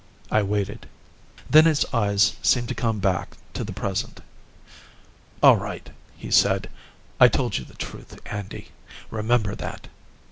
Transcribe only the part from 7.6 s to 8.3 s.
the truth,